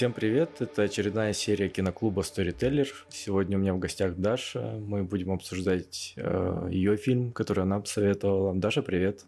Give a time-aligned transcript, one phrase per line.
[0.00, 2.88] Всем привет, это очередная серия киноклуба Storyteller.
[3.10, 4.80] Сегодня у меня в гостях Даша.
[4.80, 8.54] Мы будем обсуждать э, ее фильм, который она посоветовала.
[8.54, 9.26] Даша, привет.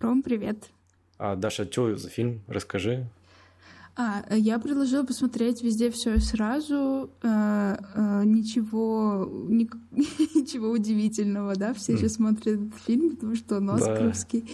[0.00, 0.70] Ром, привет.
[1.18, 2.42] А, Даша, что за фильм?
[2.48, 3.06] Расскажи.
[3.94, 7.10] А, я предложила посмотреть везде все сразу.
[7.22, 9.70] Э, э, ничего, ни,
[10.34, 11.74] ничего удивительного, да?
[11.74, 11.96] Все mm.
[11.96, 14.40] сейчас смотрят этот фильм, потому что он оскаровский.
[14.40, 14.48] Да.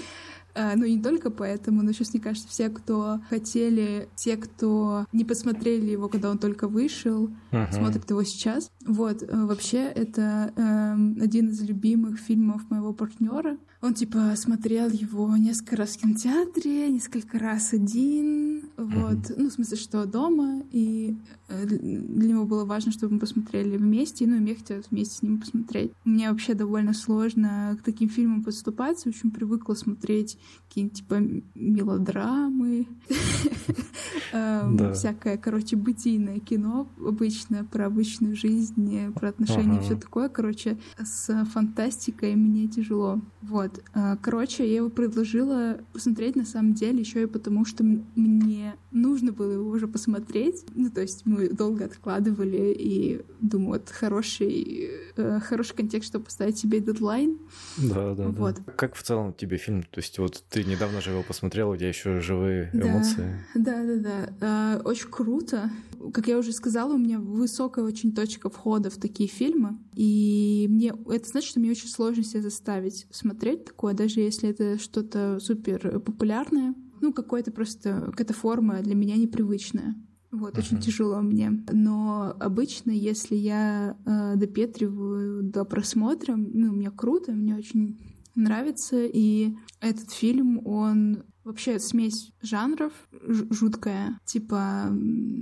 [0.54, 5.24] А, ну, не только поэтому, но сейчас, мне кажется, все, кто хотели, те, кто не
[5.24, 7.72] посмотрели его, когда он только вышел, uh-huh.
[7.72, 8.70] смотрят его сейчас.
[8.86, 13.58] Вот, э, вообще, это э, один из любимых фильмов моего партнера.
[13.84, 19.30] Он, типа, смотрел его несколько раз в кинотеатре, несколько раз один, вот.
[19.36, 21.16] Ну, в смысле, что дома, и
[21.48, 25.22] э, для него было важно, чтобы мы посмотрели вместе, ну, и мне хотелось вместе с
[25.22, 25.92] ним посмотреть.
[26.04, 31.22] Мне вообще довольно сложно к таким фильмам подступаться, очень привыкла смотреть какие-нибудь типа
[31.54, 32.88] мелодрамы,
[34.32, 41.44] эм, всякое, короче, бытийное кино обычно про обычную жизнь, про отношения, все такое, короче, с
[41.52, 43.20] фантастикой мне тяжело.
[43.40, 48.74] Вот, э, короче, я его предложила посмотреть на самом деле еще и потому, что мне
[48.90, 50.64] нужно было его уже посмотреть.
[50.74, 56.58] Ну, то есть мы долго откладывали, и думаю, вот хороший, э, хороший контекст, чтобы поставить
[56.58, 57.38] себе дедлайн.
[57.76, 58.56] Да, да, вот.
[58.64, 58.72] да.
[58.72, 59.82] Как в целом тебе фильм?
[59.82, 63.44] То есть вот ты недавно же его посмотрела, у тебя еще живые эмоции.
[63.54, 64.28] Да, да, да.
[64.40, 64.82] да.
[64.84, 65.70] Очень круто.
[66.12, 69.78] Как я уже сказала, у меня высокая очень точка входа в такие фильмы.
[69.94, 74.78] И мне это значит, что мне очень сложно себя заставить смотреть такое, даже если это
[74.78, 76.74] что-то супер популярное.
[77.00, 79.94] Ну, какой-то просто какая-то форма для меня непривычная.
[80.30, 80.60] Вот, uh-huh.
[80.60, 81.64] очень тяжело мне.
[81.70, 88.00] Но обычно, если я э, допетриваю до просмотра, ну, мне круто, мне очень
[88.34, 89.04] нравится.
[89.04, 94.18] И этот фильм, он вообще смесь жанров жуткая.
[94.24, 94.90] Типа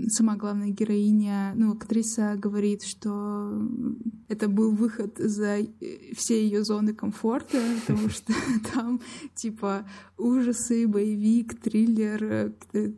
[0.08, 3.62] сама главная героиня, ну, актриса говорит, что
[4.28, 5.68] это был выход за э,
[6.16, 8.32] все ее зоны комфорта, потому что
[8.74, 9.00] там
[9.34, 9.86] типа
[10.18, 12.92] ужасы, боевик, триллер, э,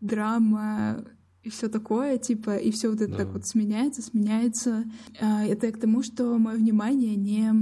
[0.00, 1.04] драма,
[1.42, 3.16] и все такое, типа, и все вот это да.
[3.18, 4.84] так вот сменяется, сменяется.
[5.20, 7.54] А, это к тому, что мое внимание не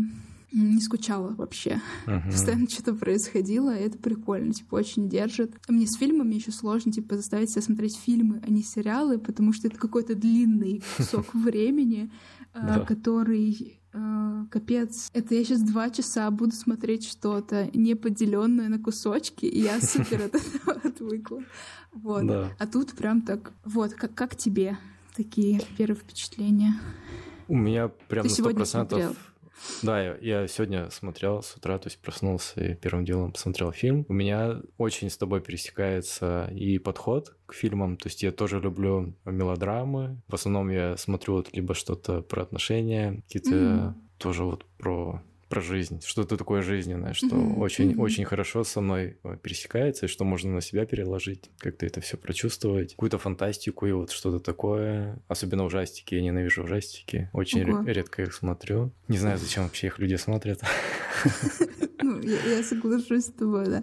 [0.55, 1.81] не скучала вообще.
[2.07, 2.31] Uh-huh.
[2.31, 5.53] Постоянно что-то происходило, и это прикольно, типа, очень держит.
[5.69, 9.67] Мне с фильмами еще сложно, типа, заставить себя смотреть фильмы, а не сериалы, потому что
[9.67, 12.11] это какой-то длинный кусок времени,
[12.53, 18.79] а, который а, капец, это я сейчас два часа буду смотреть что-то не поделенное на
[18.79, 21.43] кусочки, и я супер от этого отвыкла.
[21.93, 22.25] Вот.
[22.31, 24.79] А тут прям так, вот, как, как тебе
[25.17, 26.75] такие первые впечатления?
[27.49, 29.34] У меня прям на сто процентов
[29.83, 34.05] да, я, я сегодня смотрел с утра, то есть проснулся и первым делом посмотрел фильм.
[34.09, 39.15] У меня очень с тобой пересекается и подход к фильмам, то есть я тоже люблю
[39.25, 40.21] мелодрамы.
[40.29, 43.95] В основном я смотрю вот либо что-то про отношения, какие-то mm-hmm.
[44.19, 45.23] тоже вот про
[45.55, 47.59] про жизнь, что-то такое жизненное, что mm-hmm.
[47.59, 48.01] очень mm-hmm.
[48.01, 52.17] очень хорошо со мной э, пересекается, и что можно на себя переложить, как-то это все
[52.17, 55.23] прочувствовать, какую-то фантастику и вот что-то такое.
[55.29, 57.85] Особенно ужастики, я ненавижу ужастики, очень Ого.
[57.87, 58.91] редко их смотрю.
[59.07, 60.61] Не знаю, зачем вообще их люди смотрят.
[62.05, 63.83] Ну, я, я соглашусь с тобой, да.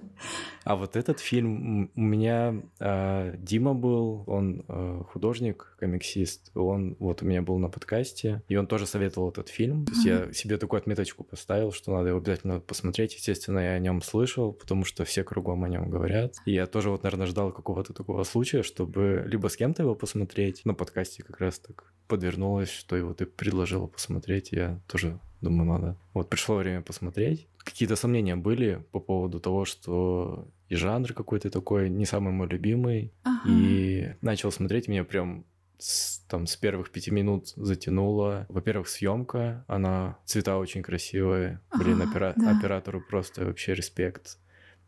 [0.64, 7.24] А вот этот фильм у меня э, Дима был, он э, художник, комиксист, он вот
[7.24, 9.86] у меня был на подкасте, и он тоже советовал этот фильм.
[9.86, 13.14] То есть я себе такую отметочку поставил, что надо его обязательно посмотреть.
[13.14, 16.36] Естественно, я о нем слышал, потому что все кругом о нем говорят.
[16.46, 20.66] И я тоже вот, наверное, ждал какого-то такого случая, чтобы либо с кем-то его посмотреть,
[20.66, 25.98] на подкасте как раз так подвернулось, что его ты предложила посмотреть, я тоже думаю, надо.
[26.14, 27.48] Вот пришло время посмотреть.
[27.58, 33.14] Какие-то сомнения были по поводу того, что и жанр какой-то такой не самый мой любимый.
[33.24, 33.42] Ага.
[33.48, 35.46] И начал смотреть, меня прям
[35.82, 38.46] с, там с первых пяти минут затянуло.
[38.50, 41.60] Во-первых, съемка, она цвета очень красивые.
[41.70, 42.58] Ага, Блин, опера- да.
[42.58, 44.38] оператору просто вообще респект.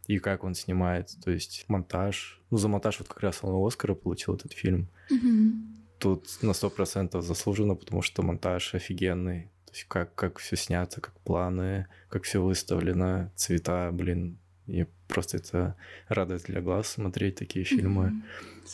[0.07, 2.41] И как он снимает, то есть монтаж.
[2.49, 4.89] Ну, за монтаж вот как раз он Оскара получил этот фильм.
[5.09, 5.53] Угу.
[5.99, 9.49] Тут на сто процентов заслуженно, потому что монтаж офигенный.
[9.65, 14.37] То есть как, как все снято, как планы, как все выставлено, цвета, блин,
[14.67, 15.75] и просто это
[16.07, 18.23] радость для глаз смотреть такие фильмы.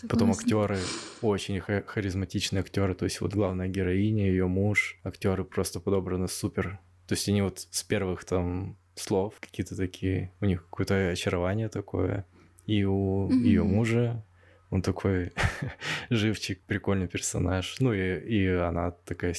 [0.01, 0.07] Mm-hmm.
[0.07, 0.77] Потом актеры
[1.21, 6.79] очень харизматичные актеры, то есть вот главная героиня, ее муж, актеры просто подобраны супер.
[7.07, 12.25] То есть они вот с первых там слов какие-то такие, у них какое-то очарование такое.
[12.65, 13.41] И у mm-hmm.
[13.41, 14.23] ее мужа
[14.69, 15.31] он такой
[16.09, 17.77] живчик, прикольный персонаж.
[17.79, 19.33] Ну и, и она такая,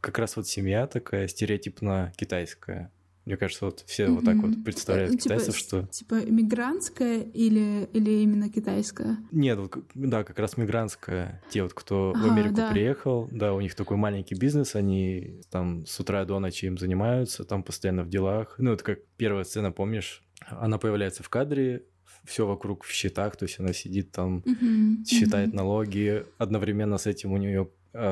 [0.00, 2.92] как раз вот семья такая стереотипно китайская.
[3.26, 5.82] Мне кажется, вот все вот так вот представляют Ну, типа, китайцев, с- что...
[5.88, 9.18] Типа мигрантская или, или именно китайская?
[9.32, 11.42] Нет, вот, да, как раз мигрантская.
[11.50, 12.68] Те вот, кто в Ага, Америку да.
[12.70, 17.44] приехал, да, у них такой маленький бизнес, они там с утра до ночи им занимаются,
[17.44, 18.54] там постоянно в делах.
[18.58, 20.22] Ну, это как первая сцена, помнишь?
[20.46, 21.82] Она появляется в кадре,
[22.24, 25.56] все вокруг в счетах, то есть она сидит там, Мгм, считает мгм.
[25.56, 27.68] налоги, одновременно с этим у нее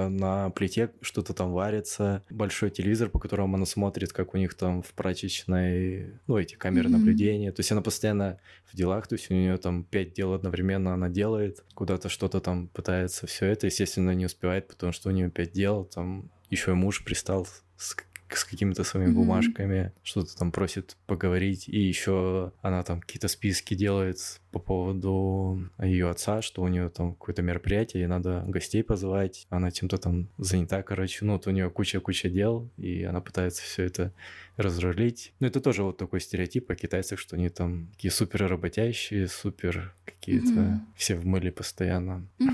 [0.09, 4.83] на плите что-то там варится, большой телевизор, по которому она смотрит, как у них там
[4.83, 6.99] в прачечной, ну, эти камеры Мгм.
[6.99, 7.53] наблюдения.
[7.53, 8.39] То есть она постоянно
[8.71, 12.69] в делах, то есть у нее там пять дел одновременно она делает, куда-то что-то там
[12.69, 16.75] пытается, все это, естественно, не успевает, потому что у нее пять дел, там еще и
[16.75, 17.47] муж пристал
[17.77, 17.97] с,
[18.29, 19.17] с какими-то своими Мгм.
[19.17, 26.09] бумажками, что-то там просит поговорить, и еще она там какие-то списки делает по поводу ее
[26.09, 30.81] отца, что у нее там какое-то мероприятие, ей надо гостей позвать, она чем-то там занята,
[30.85, 34.13] короче, ну вот у нее куча-куча дел, и она пытается все это
[34.57, 35.33] разрулить.
[35.41, 39.93] Ну это тоже вот такой стереотип о китайцах, что они там такие супер работящие, супер
[40.05, 40.87] какие-то, Мгм.
[40.97, 42.29] все в мыле постоянно.
[42.39, 42.49] Я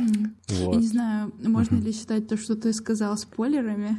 [0.49, 0.81] Вот.
[0.81, 1.85] не знаю, можно Мгм.
[1.85, 3.95] ли считать то, что ты сказал спойлерами.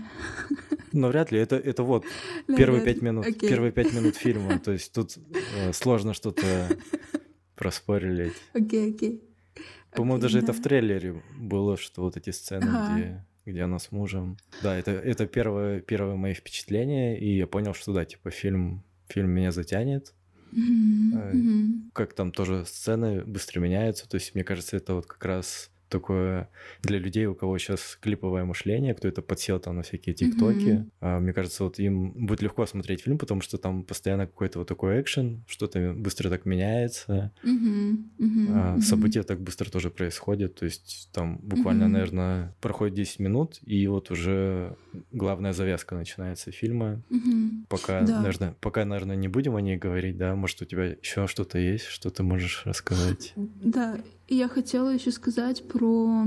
[0.92, 2.04] Но вряд ли, это, это вот
[2.48, 3.48] первые пять минут, Окей.
[3.50, 5.18] первые пять минут фильма, то есть тут
[5.54, 6.78] э, сложно что-то
[7.62, 8.34] проспорить.
[8.54, 9.22] Окей, окей.
[9.92, 12.92] По-моему, даже это в трейлере было, что вот эти сцены, Ага.
[12.92, 14.38] где, где она с мужем.
[14.64, 19.30] Да, это, это первое, первое мои впечатления, и я понял, что да, типа фильм, фильм
[19.30, 20.16] меня затянет.
[20.52, 21.92] Мгм.
[21.94, 26.50] Как там тоже сцены быстро меняются, то есть мне кажется, это вот как раз такое
[26.82, 30.88] для людей, у кого сейчас клиповое мышление, кто это подсел там на всякие тиктоки.
[31.02, 34.68] А, Мне кажется, вот им будет легко смотреть фильм, потому что там постоянно какой-то вот
[34.68, 37.32] такой экшен, что-то быстро так меняется.
[37.44, 37.48] А,
[38.18, 38.82] мгм.
[38.82, 41.94] События так быстро тоже происходят, то есть там буквально, Мгм.
[41.94, 44.76] наверное, проходит 10 минут, и вот уже
[45.12, 47.02] главная завязка начинается фильма.
[47.10, 47.66] Мгм.
[47.70, 48.20] Пока, Да.
[48.22, 50.36] наверное, пока, наверное, не будем о ней говорить, да?
[50.36, 53.34] Может, у тебя еще что-то есть, что ты можешь рассказать?
[53.36, 53.98] Да,
[54.32, 56.26] и я хотела еще сказать про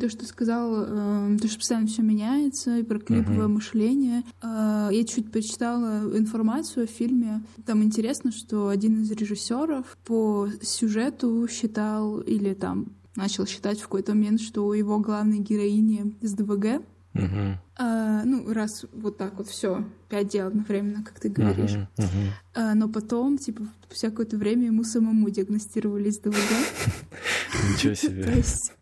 [0.00, 3.54] то, что сказал, э, то, что постоянно все меняется, и про клиповое Мгм.
[3.54, 4.24] мышление.
[4.42, 7.42] Э, Я чуть почитала информацию о фильме.
[7.64, 14.14] Там интересно, что один из режиссеров по сюжету считал или там начал считать в какой-то
[14.14, 16.82] момент, что у его главной героини СДВГ.
[17.14, 17.58] Мгм.
[17.76, 21.72] А, ну, раз вот так вот все, пять дел одновременно, как ты говоришь.
[21.72, 21.88] Мгм.
[21.98, 22.32] Мгм.
[22.54, 26.34] А, но потом, типа, спустя какое-то время ему самому диагностировали СДВГ.
[27.72, 28.36] Ничего То себе.
[28.36, 28.72] есть,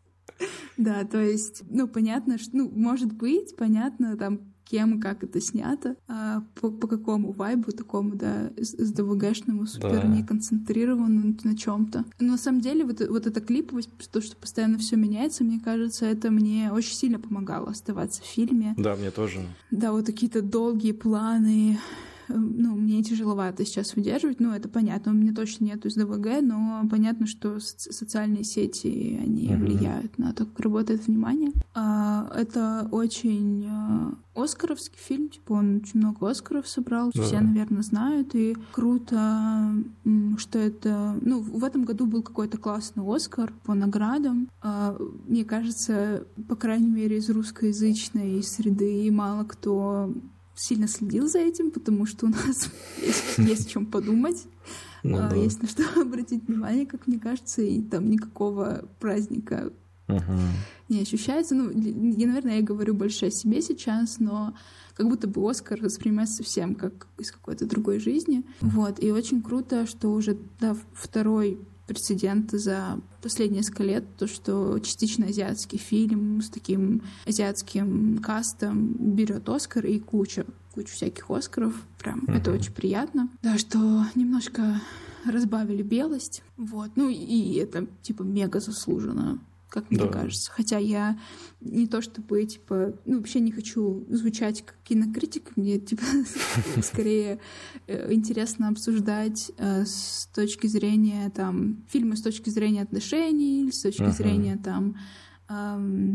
[0.77, 5.96] да, то есть, ну, понятно, что, ну, может быть, понятно, там, кем как это снято,
[6.06, 10.06] а по, по какому вайбу такому, да, с, ДВГшному, супер Да.
[10.06, 12.05] не концентрированному на чем-то.
[12.20, 16.06] Но на самом деле вот, вот эта клиповость, то, что постоянно все меняется, мне кажется,
[16.06, 18.75] это мне очень сильно помогало оставаться в фильме.
[18.76, 19.40] Да, мне тоже.
[19.70, 21.78] Да, вот какие-то долгие планы.
[22.35, 25.12] Ну, мне тяжеловато сейчас выдерживать, ну, это понятно.
[25.12, 29.61] У меня точно нету СДВГ, но понятно, что соци- социальные сети, они Мгм.
[29.67, 31.53] влияют на то, как работает внимание.
[31.75, 37.23] А, это очень а, оскаровский фильм, типа он очень много оскаров собрал, Да.
[37.23, 39.75] все, наверное, знают, и круто,
[40.38, 41.19] что это...
[41.23, 44.49] Ну, в этом году был какой-то классный оскар по наградам.
[44.62, 50.12] А, Мне кажется, по крайней мере, из русскоязычной среды мало кто
[50.61, 52.69] сильно следил за этим, потому что у нас
[53.02, 54.45] есть, есть о чем подумать,
[55.02, 55.37] Ну а, да.
[55.37, 59.73] есть на что обратить внимание, как мне кажется, и там никакого праздника
[60.09, 60.40] Мгм.
[60.88, 61.55] не ощущается.
[61.55, 64.55] Ну, я, наверное, я говорю больше о себе сейчас, но
[64.95, 68.45] как будто бы Оскар воспринимается совсем как из какой-то другой жизни.
[68.61, 69.02] Вот.
[69.02, 71.59] И очень круто, что уже да, второй
[71.94, 79.49] прецедент за последние несколько лет, то, что частично азиатский фильм с таким азиатским кастом берет
[79.49, 81.75] Оскар и куча, кучу всяких Оскаров.
[81.99, 82.61] Прям это Мгм.
[82.61, 83.28] очень приятно.
[83.42, 84.80] Да, что немножко
[85.25, 86.42] разбавили белость.
[86.56, 86.92] Вот.
[86.94, 89.40] Ну и это типа мега заслуженно
[89.71, 90.09] как мне Да.
[90.09, 90.50] кажется.
[90.50, 91.19] Хотя я
[91.61, 96.03] не то чтобы, типа, ну, вообще не хочу звучать как кинокритик, мне, типа,
[96.83, 97.39] скорее
[97.87, 104.11] э, интересно обсуждать э, с точки зрения, там, фильмы с точки зрения отношений, с точки
[104.11, 104.97] зрения, там,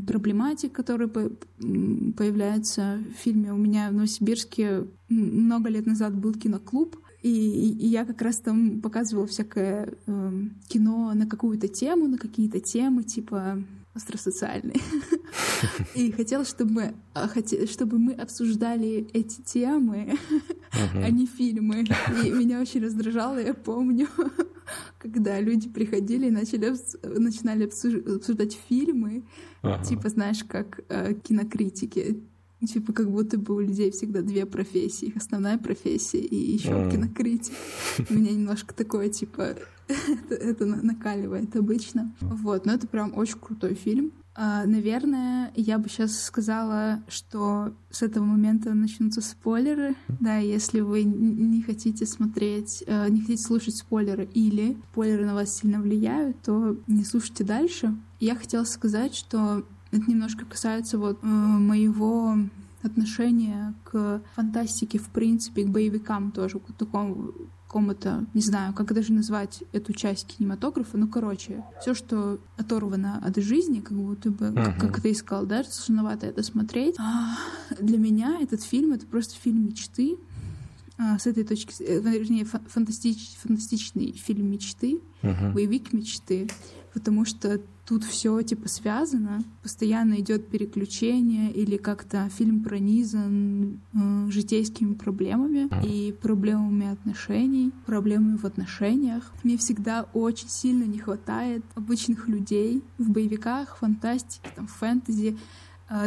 [0.07, 3.51] проблематик, которые появляются в фильме.
[3.53, 6.95] У меня в Новосибирске много лет назад был киноклуб,
[7.29, 12.59] и, и- я как раз там показывала всякое эм, кино на какую-то тему, на какие-то
[12.59, 13.63] темы, типа
[13.93, 14.75] остросоциальные.
[15.95, 17.27] И хотела, чтобы мы, а,
[17.67, 20.17] чтобы мы обсуждали эти темы,
[21.05, 21.85] а не фильмы.
[22.23, 24.07] И меня очень раздражало, я помню,
[24.99, 26.73] когда люди приходили и начали,
[27.19, 29.23] начинали обсуж- обсуждать фильмы,
[29.83, 32.19] типа, знаешь, как э, кинокритики.
[32.65, 35.07] Типа, как будто бы у людей всегда две профессии.
[35.07, 36.91] Их основная профессия и еще mm.
[36.91, 37.53] кинокритик.
[38.09, 39.55] У меня немножко такое, типа,
[39.87, 42.13] это, это накаливает обычно.
[42.19, 44.11] Вот, но это прям очень крутой фильм.
[44.37, 49.95] А, наверное, я бы сейчас сказала, что с этого момента начнутся спойлеры.
[50.19, 55.55] Да, если вы не хотите смотреть, э, не хотите слушать спойлеры или спойлеры на вас
[55.55, 57.95] сильно влияют, то не слушайте дальше.
[58.19, 59.65] Я хотела сказать, что
[59.95, 62.37] это немножко касается вот э, моего
[62.83, 67.33] отношения к фантастике, в принципе, к боевикам тоже, к такому
[67.67, 73.35] какому-то, не знаю, как даже назвать эту часть кинематографа, ну, короче, все, что оторвано от
[73.37, 74.79] жизни, как будто бы, uh-huh.
[74.79, 76.95] как, как ты искал, да, сложновато это смотреть.
[76.99, 77.35] А
[77.81, 80.15] для меня этот фильм— это просто фильм мечты,
[80.97, 85.51] а, с этой точки, э, вернее, фантастич, фантастичный фильм мечты, uh-huh.
[85.51, 86.47] боевик мечты,
[86.93, 94.95] потому что тут все типа связано, постоянно идет переключение или как-то фильм пронизан э, житейскими
[94.95, 99.31] проблемами и проблемами отношений, проблемами в отношениях.
[99.43, 105.37] Мне всегда очень сильно не хватает обычных людей в боевиках, фантастике, там, фэнтези,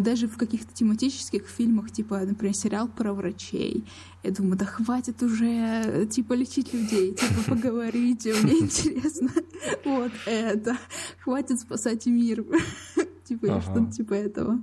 [0.01, 3.85] даже в каких-то тематических фильмах, типа, например, сериал про врачей.
[4.23, 9.31] Я думаю, да хватит уже, типа, лечить людей, типа, поговорите, мне интересно
[9.85, 10.77] вот это.
[11.23, 12.45] Хватит спасать мир.
[13.25, 14.63] Типа, что-то типа этого.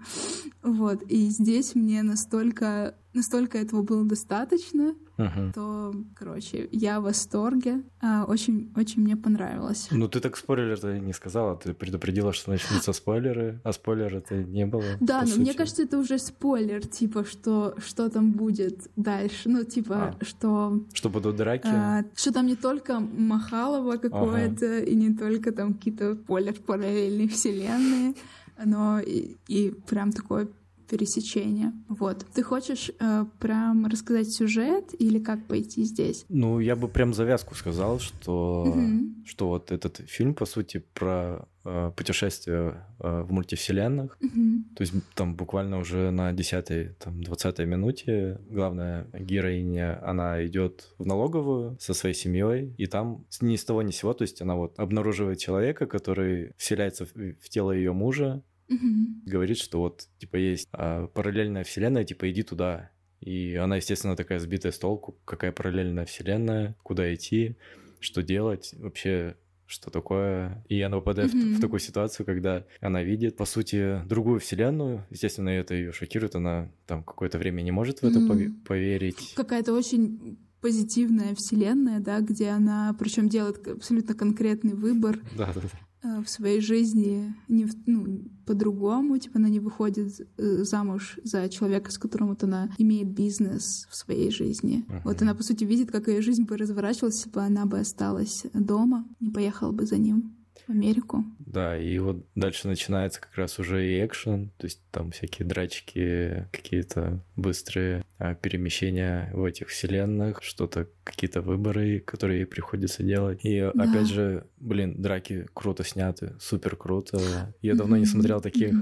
[0.63, 1.03] Вот.
[1.03, 7.83] И здесь мне настолько, настолько этого было достаточно, uh то, короче, я в восторге.
[8.01, 9.87] А, очень, очень мне понравилось.
[9.91, 14.83] Ну, ты так спойлер-то не сказала, ты предупредила, что начнутся спойлеры, а спойлера-то не было.
[14.99, 15.39] Да, но сути.
[15.39, 19.49] мне кажется, это уже спойлер, типа, что, что там будет дальше.
[19.49, 20.25] Ну, типа, а.
[20.25, 20.81] что...
[20.93, 21.67] Что будут драки?
[21.67, 24.79] А, что там не только Махалова какое-то, ага.
[24.79, 28.15] и не только там какие-то спойлер параллельные вселенные,
[28.63, 30.47] но и, и прям такое
[30.87, 31.73] пересечения.
[31.87, 32.25] Вот.
[32.33, 36.25] Ты хочешь э, прям рассказать сюжет или как пойти здесь?
[36.29, 39.25] Ну, я бы прям завязку сказал, что, угу.
[39.25, 44.17] что вот этот фильм, по сути, про э, путешествие э, в мультивселенных.
[44.21, 44.75] Угу.
[44.75, 51.05] То есть там буквально уже на 10-й, там, 20-й минуте главная героиня, она идет в
[51.05, 54.55] налоговую со своей семьей, и там ни с того ни с сего, то есть она
[54.55, 59.25] вот обнаруживает человека, который вселяется в, в тело ее мужа, Угу.
[59.25, 62.91] Говорит, что вот, типа, есть а, параллельная вселенная, типа, иди туда.
[63.21, 67.57] И она, естественно, такая сбитая с толку, какая параллельная вселенная, куда идти,
[67.99, 69.35] что делать, вообще
[69.67, 70.63] что такое.
[70.69, 71.55] И она попадает mm-hmm.
[71.55, 75.05] в, в такую ситуацию, когда она видит, по сути, другую вселенную.
[75.09, 78.63] Естественно, это ее шокирует, она там какое-то время не может в это mm-hmm.
[78.65, 79.33] поверить.
[79.35, 85.19] Какая-то очень позитивная вселенная, да, где она, причем делает абсолютно конкретный выбор.
[85.37, 85.69] Да, да, да.
[86.05, 91.91] Э, в своей жизни не ну, по-другому, типа она не выходит э, замуж за человека,
[91.91, 94.85] с которым вот она имеет бизнес в своей жизни.
[94.87, 95.01] Uh-huh.
[95.03, 98.45] Вот она, по сути, видит, как ее жизнь бы разворачивалась, если бы она бы осталась
[98.53, 100.35] дома, не поехала бы за ним
[100.67, 101.23] в Америку.
[101.39, 106.47] Да, и вот дальше начинается как раз уже и экшен, то есть там всякие драчки,
[106.51, 113.39] какие-то быстрые а, перемещения в этих вселенных, что-то, какие-то выборы, которые ей приходится делать.
[113.43, 113.83] И да.
[113.83, 117.19] опять же, блин, драки круто сняты, супер круто.
[117.61, 118.73] Я давно не смотрел таких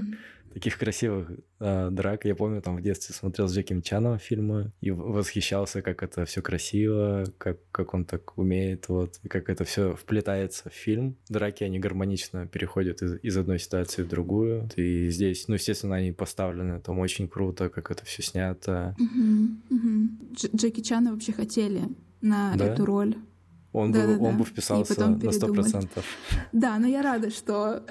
[0.54, 2.24] таких красивых э, драк.
[2.24, 6.40] Я помню, там в детстве смотрел с Джеким Чаном фильмы и восхищался, как это все
[6.42, 11.16] красиво, как, как он так умеет, вот, и как это все вплетается в фильм.
[11.28, 14.68] Драки, они гармонично переходят из, из одной ситуации в другую.
[14.76, 18.94] И здесь, ну, естественно, они поставлены там очень круто, как это все снято.
[18.98, 20.56] Угу, угу.
[20.56, 21.82] Джеки Чана вообще хотели
[22.20, 22.66] на да?
[22.66, 23.16] эту роль.
[23.74, 24.38] Он, да, бы, да, он да.
[24.38, 26.04] бы вписался на сто процентов.
[26.52, 27.84] Да, но я рада, что,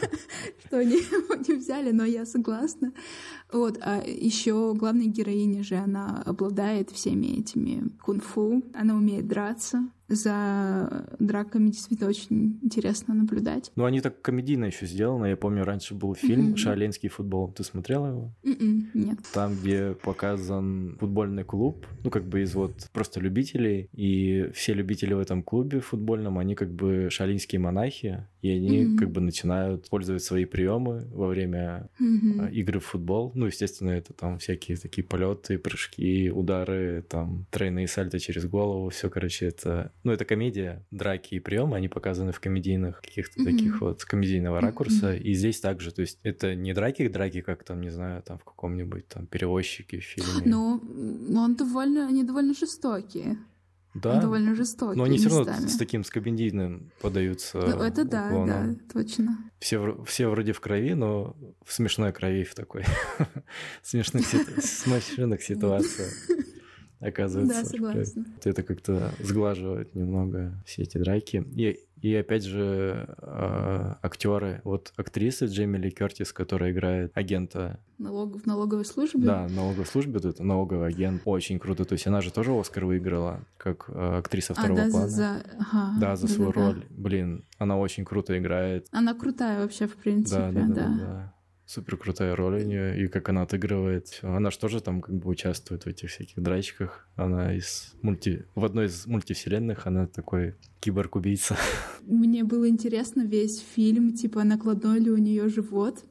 [0.64, 2.94] что они его не взяли, но я согласна.
[3.52, 11.06] Вот, а еще главная героиня же, она обладает всеми этими кунг-фу, она умеет драться, за
[11.18, 13.70] драками действительно очень интересно наблюдать.
[13.76, 15.26] Ну, они так комедийно еще сделаны.
[15.26, 16.56] Я помню, раньше был фильм mm-hmm.
[16.56, 17.52] «Шаоленский футбол».
[17.52, 18.34] Ты смотрела его?
[18.42, 19.18] Mm-mm, нет.
[19.32, 25.14] Там, где показан футбольный клуб, ну, как бы из вот просто любителей, и все любители
[25.14, 28.96] в этом клубе футбольном, они как бы шаолинские монахи, и они mm-hmm.
[28.96, 32.52] как бы начинают использовать свои приемы во время mm-hmm.
[32.52, 33.32] игры в футбол.
[33.34, 39.10] Ну, естественно, это там всякие такие полеты, прыжки, удары, там тройные сальто через голову, все,
[39.10, 43.44] короче, это ну, это комедия, драки и приемы, они показаны в комедийных каких-то mm-hmm.
[43.44, 45.14] таких вот комедийного ракурса.
[45.14, 45.20] Mm-hmm.
[45.20, 48.44] И здесь также, то есть это не драки, драки, как там, не знаю, там в
[48.44, 50.42] каком-нибудь там перевозчике в фильме.
[50.44, 53.38] Ну, но он довольно, они довольно жестокие.
[53.94, 54.14] Да.
[54.14, 55.46] Он довольно жестокий Но они все местами.
[55.46, 57.58] равно с таким с комедийным подаются.
[57.58, 58.74] Ну, это да, уклоном.
[58.74, 59.38] да, точно.
[59.58, 62.84] Все, все вроде в крови, но в смешной крови в такой.
[63.82, 66.12] смешных, смешных ситуациях
[67.00, 67.62] оказывается.
[67.62, 68.24] Да, в согласна.
[68.44, 71.44] Это как-то сглаживает немного все эти драки.
[71.54, 73.14] И, и опять же,
[74.02, 74.60] актеры.
[74.64, 79.20] Вот актриса Джейми Ли Кертис, которая играет агента, Налог, в налоговой службе.
[79.24, 81.84] да, налоговой службе, вот это налоговый агент, очень круто.
[81.84, 85.08] То есть она же тоже Оскар выиграла, как э, актриса А, второго да, за, плана.
[85.08, 86.72] за- ага, Да, за свою да-да-да.
[86.74, 86.84] роль.
[86.90, 88.86] Блин, она очень круто играет.
[88.92, 90.66] Она крутая вообще, в принципе, Да, да, да.
[90.66, 91.34] да, да, да.
[91.68, 94.20] Супер крутая роль у нее, и как она отыгрывает.
[94.22, 97.06] Она же тоже там как бы участвует в этих всяких драчках.
[97.14, 98.46] Она из мульти...
[98.54, 101.58] В одной из мультивселенных она такой киборг-убийца.
[102.06, 106.02] Мне было интересно весь фильм, типа, накладной ли у нее живот,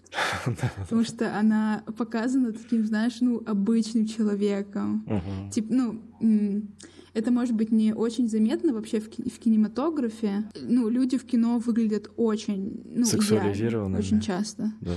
[0.45, 5.49] потому что она показана таким, знаешь, ну, обычным человеком.
[5.51, 6.67] Типа, ну,
[7.15, 10.43] это может быть не очень заметно вообще в, в кинематографе.
[10.61, 13.97] Ну, люди в кино выглядят очень, ну, Сексуализированными.
[13.99, 14.71] очень часто.
[14.81, 14.93] Да.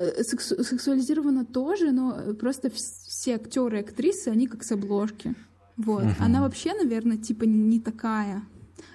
[0.00, 5.34] Э, сексу- сексуализировано тоже, но просто вс- все актеры и актрисы, они как с обложки.
[5.76, 6.04] Вот.
[6.04, 6.14] Мгм.
[6.20, 8.42] Она вообще, наверное, типа не такая.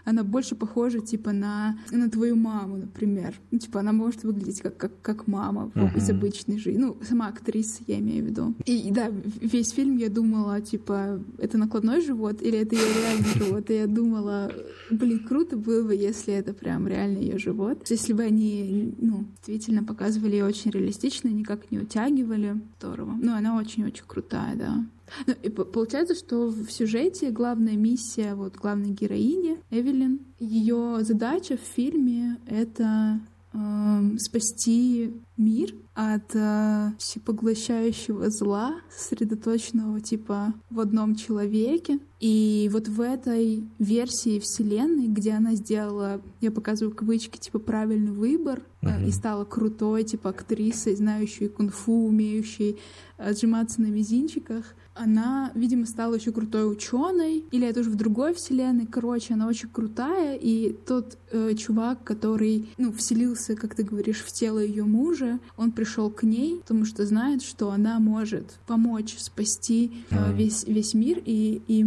[0.06, 3.34] Она больше похожа, типа, на, на твою маму, например.
[3.52, 5.98] Ну, типа, она может выглядеть как, как, как мама Мгм.
[5.98, 6.80] из обычной жизни.
[6.80, 8.54] Ну, сама актриса, я имею в виду.
[8.66, 9.10] И, и да,
[9.42, 13.70] весь фильм я думала, типа, это накладной живот или это ее реальный живот?
[13.70, 14.52] И я думала,
[14.92, 17.86] блин, круто было бы, если это прям реально ее живот.
[17.90, 22.62] Если бы они, ну, действительно показывали ее очень реалистично, никак не утягивали.
[22.80, 23.18] Здорово.
[23.22, 24.86] Ну, она очень-очень крутая, да.
[25.28, 29.95] Ну, и по- получается, что в сюжете главная миссия вот главной героини Эвелин,
[30.40, 33.20] ее задача в фильме это
[33.54, 42.00] эм, спасти мир от э, всепоглощающего зла, сосредоточенного типа в одном человеке.
[42.20, 48.62] И вот в этой версии вселенной, где она сделала, я показываю кавычки, типа правильный выбор
[48.82, 49.08] э, Мгм.
[49.08, 52.78] и стала крутой, типа актрисой, знающей кунг-фу, умеющей
[53.18, 54.76] отжиматься на мизинчиках.
[54.94, 58.86] Она, видимо, стала еще крутой ученой, или это уже в другой вселенной.
[58.88, 64.32] Короче, она очень крутая, и тот э, чувак, который, ну, вселился, как ты говоришь, в
[64.32, 69.92] тело ее мужа, он пришел к ней, потому что знает, что она может помочь спасти
[70.10, 71.86] э, весь весь мир, и, и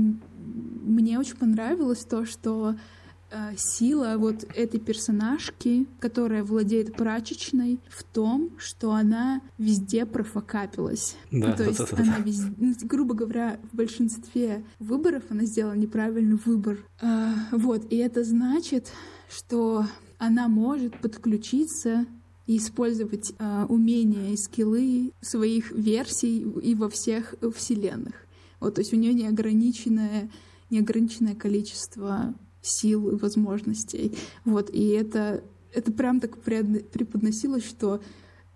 [0.88, 2.74] мне очень понравилось то, что
[3.30, 11.16] э, сила вот этой персонажки, которая владеет прачечной, в том, что она везде профокапилась.
[11.30, 12.02] Да, Ну, то есть да, да, да.
[12.02, 16.78] она везде, ну, грубо говоря, в большинстве выборов она сделала неправильный выбор.
[17.00, 18.90] А, вот, и это значит,
[19.28, 19.87] что
[20.18, 22.06] она может подключиться
[22.48, 28.14] и использовать а, умения и скиллы своих версий и во всех вселенных.
[28.58, 30.30] Вот, то есть у нее неограниченное,
[30.70, 34.16] неограниченное количество сил и возможностей.
[34.46, 38.00] Вот, и это, это прям так преподносилось, что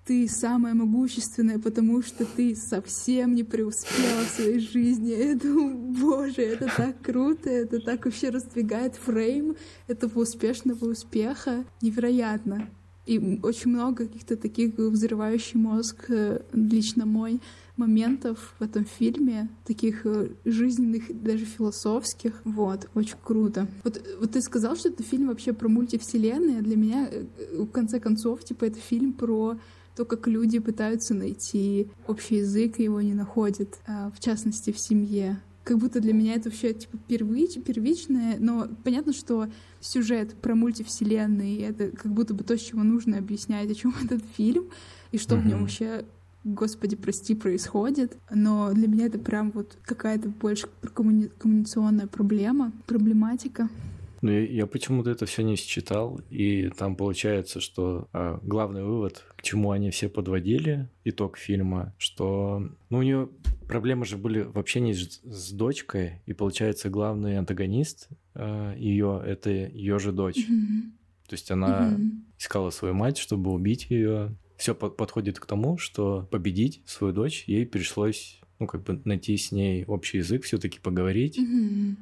[0.07, 5.35] ты самая могущественная, потому что ты совсем не преуспела в своей жизни.
[5.43, 9.55] Думаю, боже, это так круто, это так вообще раздвигает фрейм
[9.87, 11.67] этого успешного успеха.
[11.83, 12.71] Невероятно.
[13.07, 17.41] И очень много каких-то таких взрывающих мозг, э, лично мой,
[17.77, 22.41] моментов в этом фильме, таких э, жизненных, даже философских.
[22.45, 23.67] Вот, очень круто.
[23.83, 27.25] Вот, вот ты сказал, что это фильм вообще про мультивселенные, а для меня, э,
[27.63, 29.59] в конце концов, типа, это фильм про
[29.97, 34.79] то, как люди пытаются найти общий язык и его не находят, а, в частности, в
[34.79, 35.41] семье.
[35.65, 39.49] Как будто для меня это вообще типа первич, первичное, но понятно, что
[39.81, 44.23] сюжет про мультивселенные— это как будто бы то, с чего нужно объяснять, о чем этот
[44.37, 44.67] фильм,
[45.13, 46.05] и что в нем вообще
[46.45, 48.17] Господи, прости, происходит.
[48.29, 53.69] Но для меня это прям вот какая-то больше коммуни- коммуникационная проблема, проблематика.
[54.23, 59.25] Ну, я, я почему-то это все не считал, и там получается, что а, главный вывод,
[59.37, 63.29] к чему они все подводили, итог фильма, что ну, у нее
[63.67, 68.09] проблемы же были в общении с, с дочкой, и получается главный антагонист
[68.77, 70.47] ее это ее же дочь.
[70.49, 70.93] Мгм.
[71.29, 72.25] То есть она Мгм.
[72.39, 74.37] искала свою мать, чтобы убить ее.
[74.57, 79.51] Все подходит к тому, что победить свою дочь ей пришлось, ну, как бы найти с
[79.51, 81.39] ней общий язык, все-таки поговорить.
[81.39, 81.97] Мгм.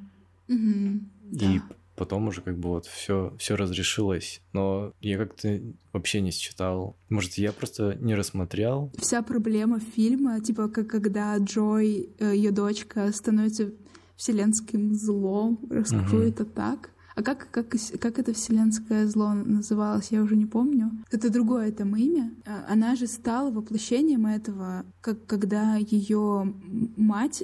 [0.48, 1.10] Мгм.
[1.32, 1.76] И Да.
[2.00, 4.40] Потом уже как бы вот все, все разрешилось.
[4.54, 5.60] Но я как-то
[5.92, 6.96] вообще не считал.
[7.10, 8.90] Может, я просто не рассмотрел.
[8.98, 13.70] Вся проблема фильма, типа, как когда Джой, ее дочка, становится
[14.16, 16.22] вселенским злом, Мгм.
[16.22, 20.90] это так, А как, как, как это вселенское зло называлось, я уже не помню.
[21.10, 22.32] Это другое этому имя.
[22.46, 26.54] А, она же стала воплощением этого, как когда ее
[26.96, 27.42] мать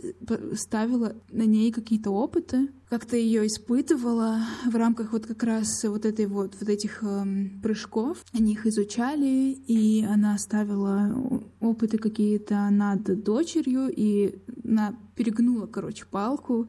[0.55, 6.27] ставила на ней какие-то опыты, как-то ее испытывала в рамках вот как раз вот этой
[6.27, 7.25] вот вот этих э,
[7.63, 8.19] прыжков.
[8.33, 16.69] Они их изучали, и она ставила опыты какие-то над дочерью и на перегнула, короче, палку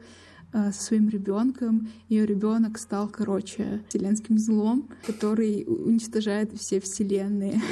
[0.51, 1.89] со своим ребенком.
[2.10, 7.62] Ее ребенок стал, короче, вселенским злом, который уничтожает все вселенные.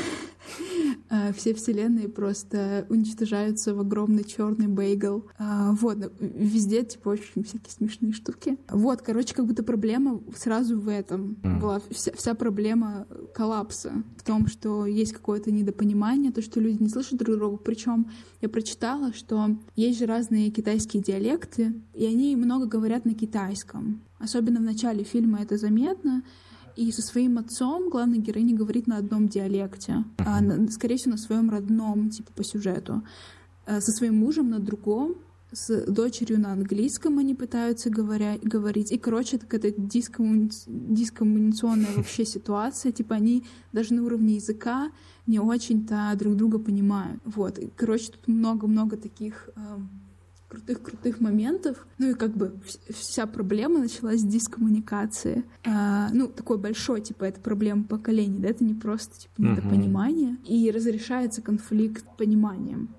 [1.09, 5.25] Э, все вселенные просто уничтожаются в огромный черный бейгл.
[5.38, 8.57] Э, вот, ну, везде, типа, очень всякие смешные штуки.
[8.69, 11.81] Вот, короче, как будто проблема сразу в этом была.
[11.91, 17.19] Вся, вся проблема коллапса в том, что есть какое-то недопонимание, то, что люди не слышат
[17.19, 17.57] друг друга.
[17.57, 18.09] Причем
[18.41, 24.01] я прочитала, что есть же разные китайские диалекты, и они много говорят на китайском.
[24.19, 26.23] Особенно в начале фильма это заметно.
[26.75, 31.17] И со своим отцом главная героиня говорит на одном диалекте, а, на, скорее всего, на
[31.17, 33.04] своем родном, типа по сюжету.
[33.65, 35.15] А со своим мужем на другом,
[35.56, 38.91] с дочерью на английском они пытаются говоря, говорить.
[38.91, 40.49] И, короче, это какая-то дискоммуни...
[40.67, 42.91] дискоммуникационная вообще ситуация.
[42.91, 44.91] Типа они даже на уровне языка
[45.28, 47.21] не очень-то друг друга понимают.
[47.23, 47.58] Вот.
[47.58, 49.49] И, короче, тут много-много таких
[50.55, 51.85] крутых-крутых моментов.
[51.97, 52.53] Ну и как бы
[52.89, 55.43] вся проблема началась с дискоммуникации.
[55.65, 60.33] А, ну, такой большой, типа, это проблема поколений, да, это не просто, типа, недопонимание.
[60.33, 60.45] Угу.
[60.47, 62.89] И разрешается конфликт пониманием,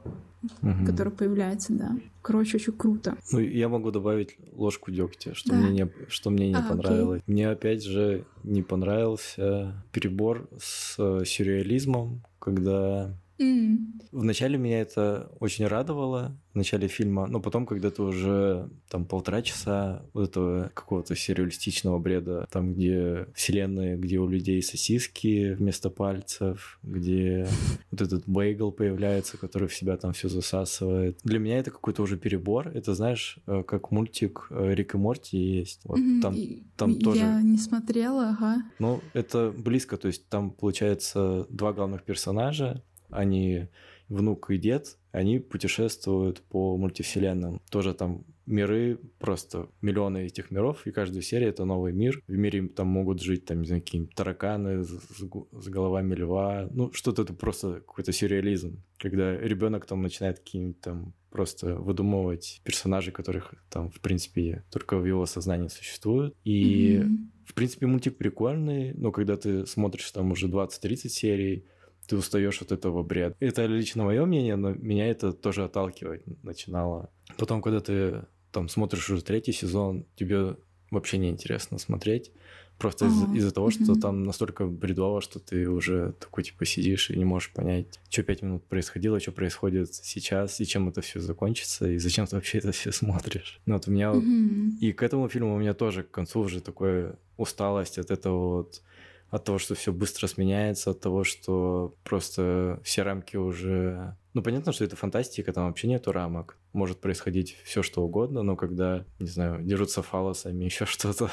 [0.62, 0.86] угу.
[0.86, 1.96] который появляется, да.
[2.22, 3.16] Короче, очень круто.
[3.30, 5.56] Ну, я могу добавить ложку дегтя, что да.
[5.56, 7.22] мне не, что мне не а, понравилось.
[7.22, 7.32] Окей.
[7.32, 13.76] Мне опять же не понравился перебор с э, сюрреализмом, когда Mm.
[14.12, 19.42] Вначале меня это очень радовало, в начале фильма, но потом, когда ты уже там полтора
[19.42, 26.78] часа вот этого какого-то сюрреалистичного бреда, там, где вселенная, где у людей сосиски вместо пальцев,
[26.82, 27.46] где
[27.90, 31.18] вот этот бейгл появляется, который в себя там все засасывает.
[31.24, 32.68] Для меня это какой-то уже перебор.
[32.68, 35.82] Это, знаешь, э, как мультик э, Рик и Морти есть.
[35.84, 36.20] Вот mm-hmm.
[36.22, 36.36] там,
[36.76, 37.20] там Я тоже...
[37.20, 38.62] Я не смотрела, ага.
[38.78, 43.68] Ну, это близко, то есть там, получается, два главных персонажа, они
[44.08, 47.60] внук и дед, они путешествуют по мультивселенным.
[47.70, 52.22] Тоже там миры, просто миллионы этих миров, и каждая серия— это новый мир.
[52.28, 56.68] В мире там могут жить, там, не знаю, какие-нибудь тараканы с, с головами льва.
[56.70, 58.82] Ну, что-то это просто какой-то сюрреализм.
[58.98, 65.04] Когда ребенок там начинает какие-нибудь там просто выдумывать персонажей, которых там, в принципе, только в
[65.04, 66.34] его сознании существуют.
[66.44, 67.16] И, mm-hmm.
[67.46, 71.66] в принципе, мультик прикольный, но когда ты смотришь там уже 20-30 серий,
[72.06, 73.36] ты устаешь от этого бреда.
[73.40, 77.10] Это лично мое мнение, но меня это тоже отталкивать начинало.
[77.38, 80.56] Потом, когда ты там смотришь уже третий сезон, тебе
[80.90, 82.32] вообще не интересно смотреть.
[82.78, 84.00] Просто из- из-за того, что mm-hmm.
[84.00, 88.42] там настолько бредово, что ты уже такой типа сидишь и не можешь понять, что пять
[88.42, 92.72] минут происходило, что происходит сейчас, и чем это все закончится, и зачем ты вообще это
[92.72, 93.60] все смотришь.
[93.64, 94.78] Ну вот у меня mm-hmm.
[94.80, 98.82] и к этому фильму у меня тоже к концу уже такая усталость от этого вот
[99.30, 104.16] от того, что все быстро сменяется, от того, что просто все рамки уже...
[104.34, 106.58] Ну, понятно, что это фантастика, там вообще нету рамок.
[106.72, 111.30] Может происходить все что угодно, но когда, не знаю, дерутся фалосами, еще что-то,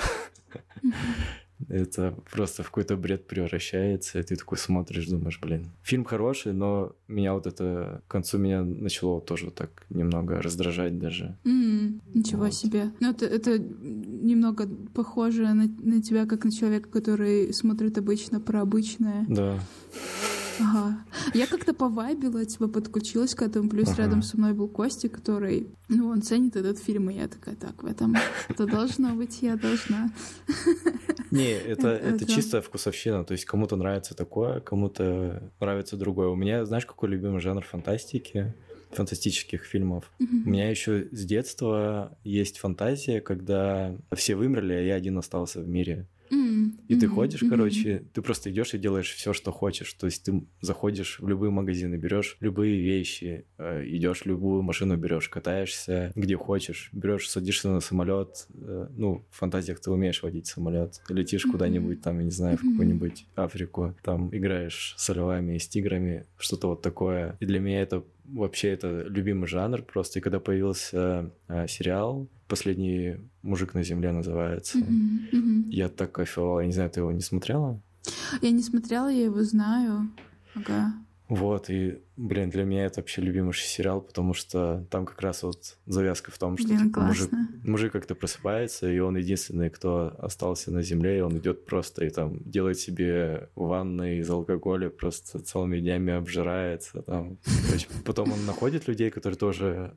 [1.70, 5.68] это просто в какой-то бред превращается, и ты такой смотришь, думаешь, блин.
[5.84, 11.38] Фильм хороший, но меня вот это к концу меня начало тоже так немного раздражать даже.
[11.44, 12.54] Mm, ничего вот.
[12.54, 12.92] себе.
[13.00, 18.62] Ну, это, это немного похоже на, на тебя, как на человека, который смотрит обычно про
[18.62, 19.26] обычное.
[19.28, 19.60] Да.
[20.60, 21.06] Ага.
[21.34, 24.04] Я как-то повайбила, типа подключилась к этому, плюс ага.
[24.04, 27.84] рядом со мной был Костя, который, ну, он ценит этот фильм, и я такая, так,
[27.84, 28.16] в этом
[28.50, 30.12] это должно быть, я должна.
[31.32, 36.28] Не, это, это чисто вкусовщина, то есть кому-то нравится такое, кому-то нравится другое.
[36.28, 38.54] У меня, знаешь, какой любимый жанр фантастики?
[38.94, 40.12] фантастических фильмов.
[40.20, 40.44] Mm-hmm.
[40.46, 45.68] У меня еще с детства есть фантазия, когда все вымерли, а я один остался в
[45.68, 46.08] мире.
[46.88, 49.94] И ты ходишь, короче, ты просто идешь и делаешь все, что хочешь.
[49.94, 55.30] То есть ты заходишь в любые магазины, берешь любые вещи, э, идешь любую машину берешь,
[55.30, 58.48] катаешься где хочешь, берешь, садишься на самолет.
[58.54, 62.62] Э, ну, в фантазиях ты умеешь водить самолет, летишь куда-нибудь там, я не знаю, в
[62.62, 67.38] какую-нибудь Африку, там играешь с львами, с тиграми, что-то вот такое.
[67.40, 70.20] И для меня это вообще это любимый жанр просто.
[70.20, 75.32] И когда появился э, сериал «Последний мужик на земле» называется, mm-hmm.
[75.32, 75.64] Mm-hmm.
[75.70, 76.62] я так кайфовала.
[76.62, 77.80] Я не знаю, ты его не смотрела?
[78.42, 80.10] Я не смотрела, я его знаю.
[80.56, 80.94] Ага.
[81.30, 85.78] Вот, и, блин, для меня это вообще любимый сериал, потому что там как раз вот
[85.86, 87.32] завязка в том, что Блин, типа, мужик,
[87.64, 92.10] мужик как-то просыпается, и он единственный, кто остался на земле, и он идет просто и
[92.10, 97.02] там делает себе ванны из алкоголя, просто целыми днями обжирается.
[97.04, 97.38] Там.
[97.72, 99.96] Есть потом он находит людей, которые тоже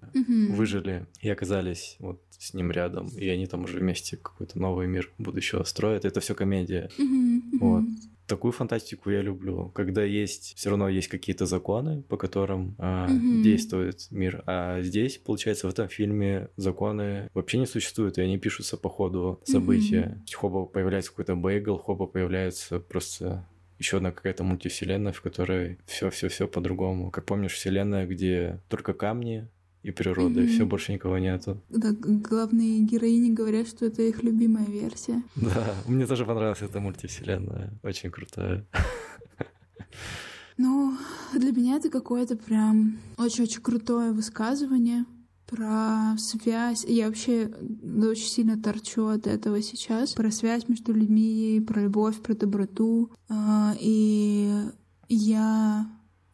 [0.50, 5.10] выжили и оказались вот с ним рядом, и они там уже вместе какой-то новый мир
[5.18, 6.04] будущего строят.
[6.04, 6.88] Это все комедия.
[7.60, 7.84] Вот.
[8.26, 13.42] Такую фантастику я люблю, когда есть все равно есть какие-то законы, по которым а, Мгм.
[13.42, 18.76] действует мир, а здесь, получается, в этом фильме законы вообще не существуют, и они пишутся
[18.76, 20.18] по ходу события.
[20.22, 23.46] Есть Хоба появляется какой-то бейгл, хоба появляется просто
[23.78, 27.10] еще одна какая-то мультивселенная, в которой все-все-все по-другому.
[27.10, 29.48] Как помнишь, вселенная, где только камни
[29.86, 30.52] и природа, и Мгм.
[30.52, 31.60] все больше никого нету.
[31.70, 35.22] Да, главные героини говорят, что это их любимая версия.
[35.36, 38.66] Да, мне тоже понравилась эта мультивселенная, очень крутая.
[40.58, 40.96] Ну,
[41.34, 45.04] для меня это какое-то прям очень-очень крутое высказывание
[45.46, 46.84] про связь.
[46.88, 47.50] Я вообще
[48.02, 50.14] очень сильно торчу от этого сейчас.
[50.14, 53.10] Про связь между людьми, про любовь, про доброту.
[53.28, 54.50] А, И
[55.08, 55.86] я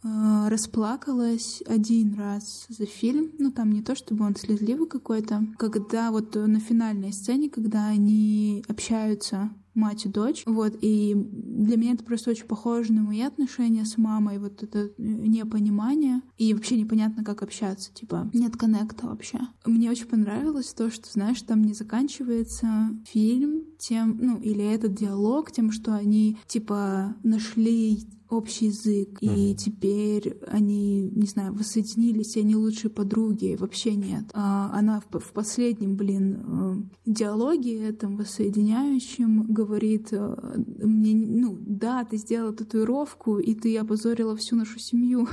[0.03, 3.33] расплакалась один раз за фильм.
[3.39, 5.47] Ну, там не то, чтобы он слезливый какой-то.
[5.59, 10.43] Когда вот на финальной сцене, когда они общаются мать и дочь.
[10.47, 14.79] Вот, и для меня это просто очень похоже на мои отношения с мамой, вот это
[14.79, 19.39] э, непонимание, и вообще непонятно, как общаться, типа, нет коннекта вообще.
[19.65, 25.51] Мне очень понравилось то, что, знаешь, там не заканчивается фильм тем, ну, или этот диалог
[25.51, 29.57] тем, что они, типа, нашли общий язык, и Мгм.
[29.57, 33.57] теперь они, не знаю, воссоединились, и они лучшие подруги.
[33.59, 34.25] Вообще нет.
[34.35, 40.37] А она в, в последнем, блин, э, диалоге этом воссоединяющем говорит э,
[40.83, 45.29] мне, ну, да, ты сделала татуировку, и ты опозорила всю нашу семью.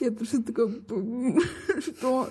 [0.00, 1.40] Я просто такая, «Б-
[1.80, 2.28] что?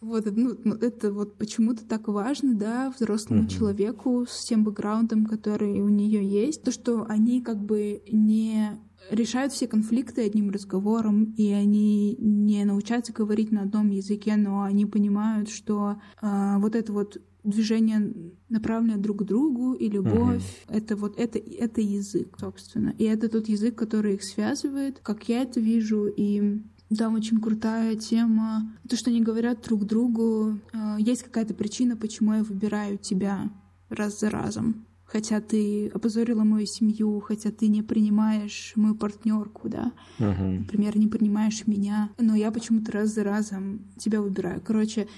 [0.00, 3.48] Вот, это, ну, ну, это вот почему-то так важно, да, взрослому Мгм.
[3.50, 6.62] человеку с тем бэкграундом, который у нее есть.
[6.62, 13.12] То, что они как бы не решают все конфликты одним разговором, и они не научаются
[13.12, 18.14] говорить на одном языке, но они понимают, что а, вот это вот движение
[18.48, 23.48] направленное друг к другу и любовь это вот это это язык собственно и это тот
[23.48, 26.60] язык который их связывает как я это вижу и
[26.96, 32.34] там очень крутая тема то что они говорят друг другу э, есть какая-то причина почему
[32.34, 33.50] я выбираю тебя
[33.88, 39.92] раз за разом хотя ты опозорила мою семью хотя ты не принимаешь мою партнерку да
[40.18, 40.60] Мгм.
[40.60, 44.60] например, не принимаешь меня, но я почему-то раз за разом тебя выбираю.
[44.60, 45.08] Короче,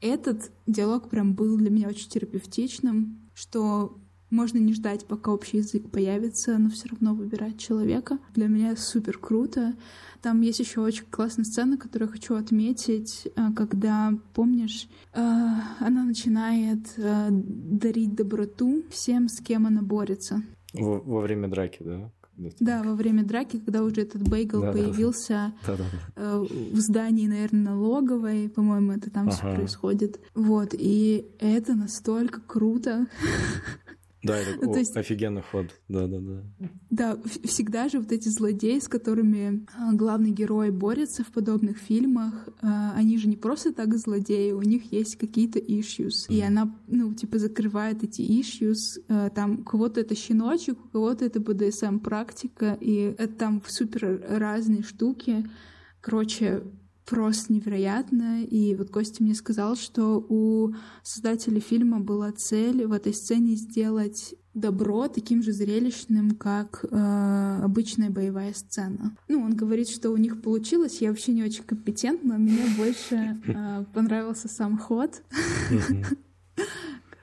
[0.00, 3.98] этот диалог прям был для меня очень терапевтичным, что
[4.30, 8.18] можно не ждать, пока общий язык появится, но все равно выбирать человека.
[8.34, 9.74] Для меня супер круто.
[10.22, 16.04] Там есть еще очень классная сцена, которую я хочу отметить, а, когда, помнишь, а, она
[16.04, 20.42] начинает а, дарить доброту всем, с кем она борется.
[20.74, 22.10] Во, во время драки, да?
[22.58, 24.84] Да, во время драки, когда уже этот бейгл Да-да-да.
[24.84, 25.98] появился, Да-да-да.
[26.16, 29.56] э, в здании, наверное, налоговой, по-моему, это там все Ага.
[29.56, 30.20] происходит.
[30.34, 33.06] Вот, и это настолько круто.
[34.22, 35.66] Да, это Ну, есть- офигенный ход.
[35.88, 36.42] Да-да-да.
[36.90, 42.48] Да, всегда же вот эти злодеи, с которыми а, главный герой борется в подобных фильмах,
[42.60, 46.26] а, они же не просто так злодеи, у них есть какие-то issues.
[46.28, 48.76] И она, ну, типа, закрывает эти issues.
[49.08, 54.82] А, Там у кого-то это щеночек, у кого-то это БДСМ-практика, и это там супер разные
[54.82, 55.48] штуки.
[56.00, 56.62] Короче,
[57.06, 58.44] просто невероятно.
[58.44, 64.34] И вот Костя мне сказал, что у создателей фильма была цель в этой сцене сделать
[64.54, 69.16] добро таким же зрелищным, как э, обычная боевая сцена.
[69.28, 71.00] Ну, он говорит, что у них получилось.
[71.00, 72.36] Я вообще не очень компетентна.
[72.36, 75.22] Мне больше э, понравился сам ход.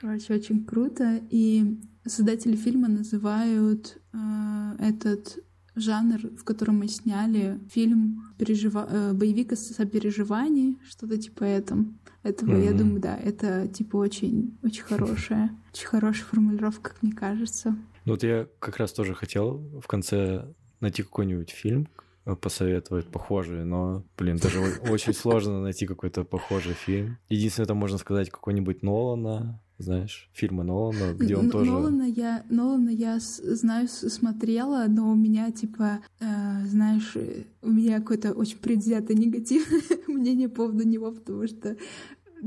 [0.00, 1.20] Короче, очень круто.
[1.30, 5.38] И создатели фильма называют э, этот
[5.80, 8.86] жанр, в котором мы сняли фильм пережива...
[8.90, 11.98] э, боевик о сопереживании, что-то типа этом.
[12.22, 12.78] Этого, я Мгм.
[12.78, 17.76] думаю, да, это типа очень, очень хорошая, очень хорошая формулировка, как мне кажется.
[18.04, 20.46] Ну вот я как раз тоже хотел в конце
[20.80, 21.88] найти какой-нибудь фильм,
[22.26, 24.60] э, посоветовать похожий, но, блин, даже
[24.90, 27.18] очень сложно найти какой-то похожий фильм.
[27.28, 31.70] Единственное, это можно сказать какой-нибудь Нолана, знаешь, фильмы Нолана, где он Н- тоже...
[31.70, 37.16] Нолана я, Нолана я знаю, смотрела, но у меня, типа, э, знаешь,
[37.62, 41.76] у меня какое-то очень предвзятое негативное мнение по поводу него, потому что,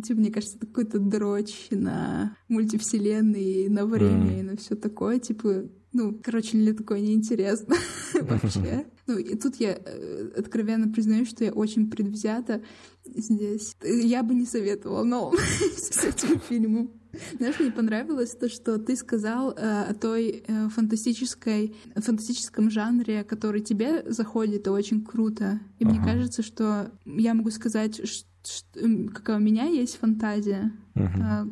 [0.03, 4.39] типа, мне кажется, это какой-то дрочь на мультивселенной, на время Мгм.
[4.39, 7.75] и на все такое, типа, ну, короче, мне такое неинтересно.
[8.21, 8.85] вообще.
[9.07, 12.61] Ну, и тут я э, откровенно признаю, что я очень предвзята
[13.03, 13.75] здесь.
[13.83, 15.33] Я бы не советовала, но
[15.75, 16.91] с этим фильмом.
[17.37, 23.59] Знаешь, мне понравилось то, что ты сказал э, о той э, фантастической, фантастическом жанре, который
[23.59, 25.59] тебе заходит, и очень круто.
[25.79, 25.93] И ага.
[25.93, 28.79] мне кажется, что я могу сказать, что,
[29.13, 31.47] какая у меня есть фантазия, ага.
[31.47, 31.49] э,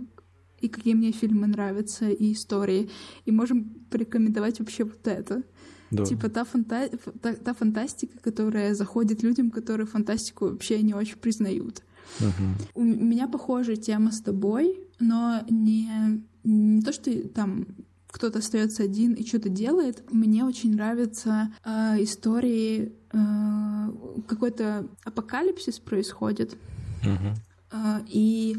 [0.61, 2.89] и какие мне фильмы нравятся, и истории.
[3.25, 5.43] И можем порекомендовать вообще вот это.
[5.91, 6.05] Да.
[6.05, 6.89] Типа та, фанта...
[7.21, 11.81] та, та фантастика, которая заходит людям, которые фантастику вообще не очень признают.
[12.19, 12.81] Угу.
[12.81, 17.65] У меня похожая тема с тобой, но не, не то, что там
[18.11, 20.03] кто-то остается один и что-то делает.
[20.11, 26.57] Мне очень нравятся э, истории, э, какой-то апокалипсис происходит.
[27.03, 27.35] Угу.
[27.71, 28.57] Э, и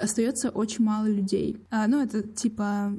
[0.00, 1.58] остается очень мало людей.
[1.70, 2.92] А, ну, это типа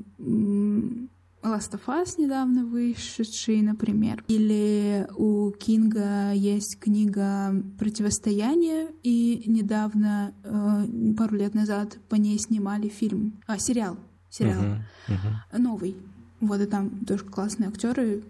[1.43, 4.23] Last of Us недавно вышедший, например.
[4.27, 10.85] Или у Кинга есть книга «Противостояние», и недавно, э,
[11.17, 13.97] пару лет назад, по ней снимали фильм, а, сериал,
[14.29, 14.79] сериал, uh-huh,
[15.09, 15.57] uh-huh.
[15.59, 15.97] новый.
[16.39, 18.23] Вот, и там тоже классные актеры,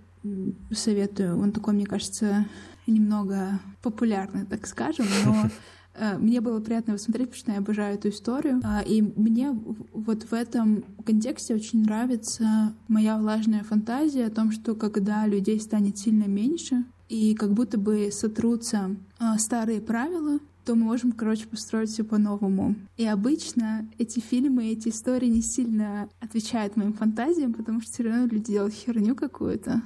[0.72, 1.40] советую.
[1.40, 2.46] Он такой, мне кажется,
[2.88, 5.50] немного популярный, так скажем, но
[6.20, 8.62] мне было приятно его смотреть, потому что я обожаю эту историю.
[8.64, 9.52] А, и мне
[9.94, 15.98] вот в этом контексте очень нравится моя влажная фантазия о том, что когда людей станет
[15.98, 21.90] сильно меньше, и как будто бы сотрутся а, старые правила, то мы можем, короче, построить
[21.90, 22.76] все по-новому.
[22.98, 28.26] И обычно эти фильмы, эти истории не сильно отвечают моим фантазиям, потому что все равно
[28.26, 29.82] люди делают херню какую-то.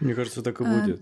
[0.00, 1.00] Мне кажется, так и а, будет.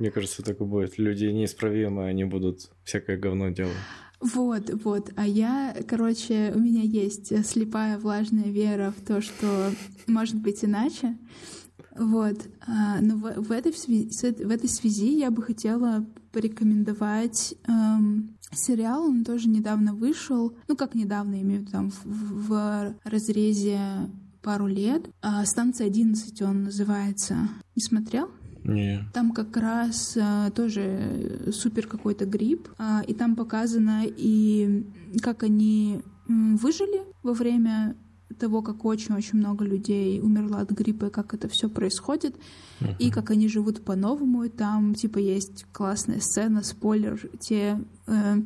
[0.00, 0.98] Мне кажется, так и будет.
[0.98, 3.76] Люди неисправимые, они будут всякое говно делать.
[4.20, 5.12] Вот, вот.
[5.16, 9.70] А я, короче, у меня есть слепая влажная вера в то, что
[10.06, 11.18] может быть иначе.
[11.96, 12.38] Вот.
[12.66, 19.04] А, но в, в, этой, в этой связи я бы хотела порекомендовать эм, сериал.
[19.04, 20.56] Он тоже недавно вышел.
[20.66, 23.80] Ну, как недавно, имею в виду, там, в, в разрезе
[24.40, 25.10] пару лет.
[25.20, 27.36] А, «Станция 11» он называется.
[27.76, 28.30] Не смотрел?
[28.64, 29.04] Не.
[29.12, 34.86] Там как раз а, тоже супер какой-то грипп, а, и там показано и
[35.22, 37.96] как они выжили во время
[38.38, 42.36] того, как очень-очень много людей умерло от гриппа, и как это все происходит,
[42.80, 42.96] uh-huh.
[42.98, 44.44] и как они живут по-новому.
[44.44, 48.36] И там, типа, есть классная сцена, спойлер, те э,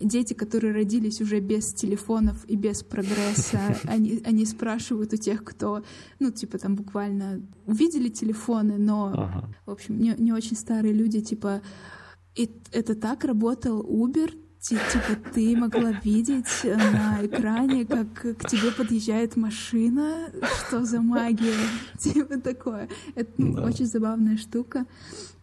[0.00, 5.84] дети, которые родились уже без телефонов и без прогресса, они, они спрашивают у тех, кто,
[6.18, 9.48] ну, типа, там буквально увидели телефоны, но, ага.
[9.66, 11.62] в общем, не, не очень старые люди, типа,
[12.34, 14.32] и это так работал Uber,
[14.64, 20.30] Типа ты могла видеть на экране, как к тебе подъезжает машина,
[20.66, 21.52] что за магия,
[21.98, 22.88] типа такое.
[23.14, 23.64] Это ну, да.
[23.64, 24.86] очень забавная штука.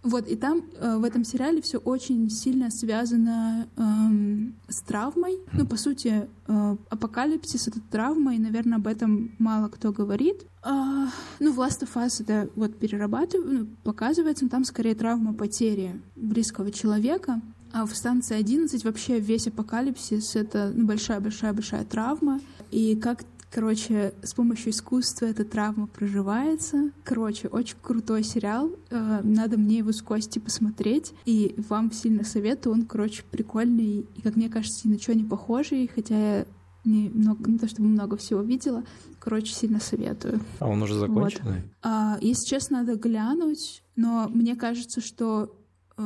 [0.01, 5.37] Вот, и там э, в этом сериале все очень сильно связано эм, с травмой.
[5.53, 10.47] Ну, по сути, э, апокалипсис— это травма, и, наверное, об этом мало кто говорит.
[10.63, 15.35] А, ну, в Last of Us это вот перерабатывает, ну, показывается, но там скорее травма
[15.35, 17.39] потери близкого человека.
[17.73, 22.39] А в станции 11 вообще весь апокалипсис— это большая-большая-большая травма.
[22.71, 26.91] И как Короче, с помощью искусства эта травма проживается.
[27.03, 28.71] Короче, очень крутой сериал.
[28.89, 31.13] Э, надо мне его с Костей посмотреть.
[31.25, 32.73] И вам сильно советую.
[32.73, 34.05] Он, короче, прикольный.
[34.15, 35.91] И, как мне кажется, ни на что не похожий.
[35.93, 36.45] Хотя я
[36.85, 38.85] не, много, не то чтобы много всего видела.
[39.19, 40.39] Короче, сильно советую.
[40.59, 41.55] А он уже законченный?
[41.55, 41.63] Вот.
[41.83, 43.83] А, если честно, надо глянуть.
[43.97, 45.53] Но мне кажется, что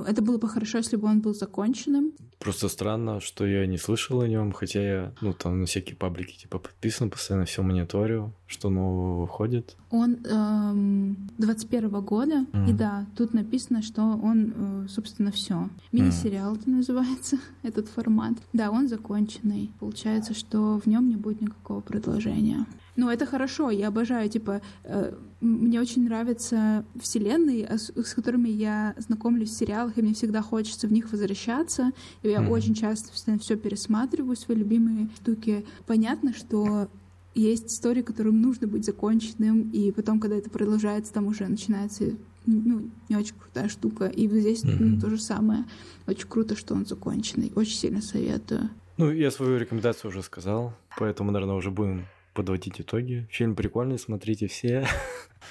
[0.04, 2.14] это было бы хорошо, если бы он был законченным.
[2.40, 6.38] Просто странно, что я не слышал о нем, хотя я, ну, там на всякие паблики
[6.38, 9.76] типа подписан, постоянно все мониторю, что нового выходит.
[9.90, 12.70] Он эм, 21 года, mm.
[12.70, 15.70] и да, тут написано, что он, э, собственно, все.
[15.92, 16.60] Мини-сериал mm.
[16.60, 18.34] это называется, этот формат.
[18.54, 19.72] Да, он законченный.
[19.80, 22.66] Получается, что в нем не будет никакого продолжения.
[22.96, 28.96] Ну, это хорошо, я обожаю, типа, э, мне очень нравятся вселенные, с, с которыми я
[28.98, 31.92] знакомлюсь в сериалах, и мне всегда хочется в них возвращаться.
[32.24, 32.50] И я mm-hmm.
[32.50, 35.66] очень часто все пересматриваю, свои любимые штуки.
[35.86, 36.88] Понятно, что
[37.34, 42.14] есть истории, которым нужно быть законченным, и потом, когда это продолжается, там уже начинается
[42.46, 44.06] ну, не очень крутая штука.
[44.06, 44.78] И вот здесь mm-hmm.
[44.80, 45.66] ну, то же самое.
[46.08, 47.52] Очень круто, что он законченный.
[47.56, 48.70] Очень сильно советую.
[48.98, 52.06] Ну, я свою рекомендацию уже сказал, поэтому, наверное, уже будем
[52.36, 53.28] подводить итоги.
[53.32, 54.88] Фильм прикольный, смотрите все.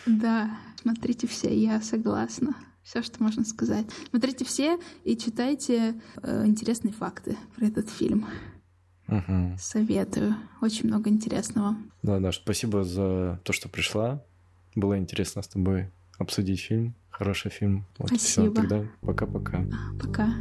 [0.07, 2.55] Да, смотрите все, я согласна.
[2.83, 3.87] Все, что можно сказать.
[4.11, 8.27] Смотрите все и читайте э, интересные факты про этот фильм.
[9.09, 9.57] Угу.
[9.59, 10.37] Советую.
[10.61, 11.77] Очень много интересного.
[12.03, 14.23] Да, да, спасибо за то, что пришла.
[14.75, 16.95] Было интересно с тобой обсудить фильм.
[17.09, 17.87] Хороший фильм.
[17.99, 18.53] Вот Спасибо.
[18.53, 19.65] Все, тогда пока-пока.
[20.01, 20.35] Пока.